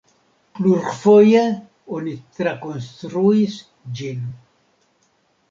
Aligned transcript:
Plurfoje 0.59 1.43
oni 1.97 2.15
trakonstruis 2.39 3.61
ĝin. 4.01 4.27